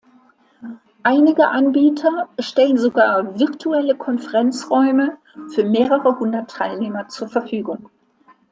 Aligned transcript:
Einige 1.03 1.49
Anbieter 1.49 2.27
stellen 2.39 2.79
sogar 2.79 3.37
virtuelle 3.37 3.95
Konferenzräume 3.95 5.17
für 5.53 5.63
mehrere 5.63 6.17
hundert 6.17 6.49
Teilnehmer 6.49 7.07
zur 7.07 7.27
Verfügung. 7.29 7.87